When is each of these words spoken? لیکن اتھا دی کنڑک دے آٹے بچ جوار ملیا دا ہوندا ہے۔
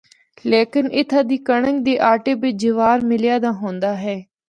لیکن 0.51 0.85
اتھا 0.99 1.21
دی 1.29 1.37
کنڑک 1.47 1.77
دے 1.85 1.93
آٹے 2.11 2.33
بچ 2.41 2.53
جوار 2.61 2.97
ملیا 3.09 3.35
دا 3.43 3.51
ہوندا 3.61 3.91
ہے۔ 4.03 4.17